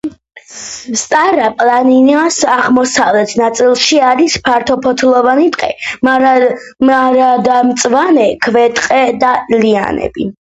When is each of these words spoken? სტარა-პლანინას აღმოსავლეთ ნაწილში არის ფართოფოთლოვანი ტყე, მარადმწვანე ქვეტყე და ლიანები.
სტარა-პლანინას 0.99 2.37
აღმოსავლეთ 2.53 3.33
ნაწილში 3.41 3.99
არის 4.07 4.37
ფართოფოთლოვანი 4.47 5.45
ტყე, 5.57 5.69
მარადმწვანე 6.89 8.25
ქვეტყე 8.47 9.03
და 9.25 9.35
ლიანები. 9.57 10.27